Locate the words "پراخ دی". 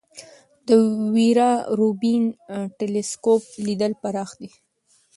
4.01-4.49